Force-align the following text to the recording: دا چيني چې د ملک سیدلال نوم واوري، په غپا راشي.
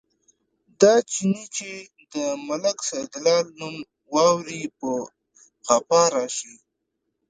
دا 0.81 0.93
چيني 1.11 1.45
چې 1.57 1.71
د 2.13 2.15
ملک 2.47 2.77
سیدلال 2.89 3.45
نوم 3.59 3.75
واوري، 4.13 4.63
په 4.79 4.89
غپا 5.67 6.03
راشي. 6.15 6.53